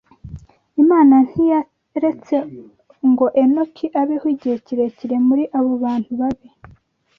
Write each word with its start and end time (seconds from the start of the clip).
Imana 0.81 1.15
ntiyaretse 1.27 2.35
ngo 3.09 3.25
Henoki 3.39 3.85
abeho 4.01 4.25
igihe 4.33 4.55
kirekire 4.65 5.15
muri 5.27 5.43
abo 5.57 5.71
bantu 5.83 6.11
babi. 6.19 6.47